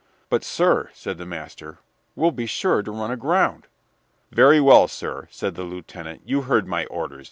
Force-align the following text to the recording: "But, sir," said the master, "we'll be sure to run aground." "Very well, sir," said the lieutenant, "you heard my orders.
"But, 0.29 0.43
sir," 0.43 0.89
said 0.93 1.19
the 1.19 1.27
master, 1.27 1.77
"we'll 2.15 2.31
be 2.31 2.47
sure 2.47 2.81
to 2.81 2.89
run 2.89 3.11
aground." 3.11 3.67
"Very 4.31 4.59
well, 4.59 4.87
sir," 4.87 5.27
said 5.29 5.53
the 5.53 5.61
lieutenant, 5.61 6.23
"you 6.25 6.41
heard 6.41 6.65
my 6.65 6.87
orders. 6.87 7.19